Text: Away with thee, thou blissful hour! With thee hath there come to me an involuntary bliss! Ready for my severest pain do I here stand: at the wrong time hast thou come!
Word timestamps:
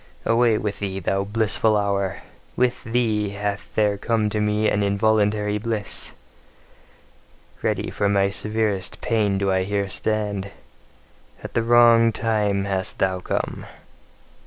Away 0.25 0.57
with 0.57 0.79
thee, 0.79 0.97
thou 0.99 1.23
blissful 1.25 1.77
hour! 1.77 2.23
With 2.55 2.85
thee 2.85 3.29
hath 3.29 3.75
there 3.75 3.99
come 3.99 4.31
to 4.31 4.39
me 4.41 4.67
an 4.67 4.81
involuntary 4.81 5.59
bliss! 5.59 6.13
Ready 7.61 7.91
for 7.91 8.09
my 8.09 8.31
severest 8.31 8.99
pain 9.01 9.37
do 9.37 9.51
I 9.51 9.61
here 9.61 9.89
stand: 9.89 10.49
at 11.43 11.53
the 11.53 11.61
wrong 11.61 12.11
time 12.11 12.65
hast 12.65 12.97
thou 12.97 13.19
come! 13.19 13.67